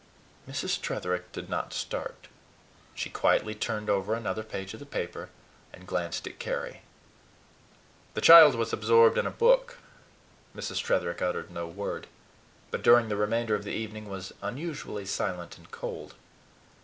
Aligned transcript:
Mrs. 0.49 0.81
Tretherick 0.81 1.31
did 1.31 1.47
not 1.47 1.73
start. 1.75 2.27
She 2.95 3.11
quietly 3.11 3.53
turned 3.53 3.87
over 3.87 4.15
another 4.15 4.41
page 4.41 4.73
of 4.73 4.79
the 4.79 4.85
paper, 4.87 5.29
and 5.71 5.85
glanced 5.85 6.25
at 6.25 6.39
Carry. 6.39 6.81
The 8.15 8.21
child 8.21 8.55
was 8.55 8.73
absorbed 8.73 9.19
in 9.19 9.27
a 9.27 9.29
book. 9.29 9.77
Mrs. 10.55 10.81
Tretherick 10.83 11.21
uttered 11.21 11.51
no 11.51 11.67
word, 11.67 12.07
but 12.71 12.81
during 12.81 13.09
the 13.09 13.15
remainder 13.15 13.53
of 13.53 13.63
the 13.63 13.73
evening 13.73 14.09
was 14.09 14.33
unusually 14.41 15.05
silent 15.05 15.59
and 15.59 15.69
cold. 15.69 16.15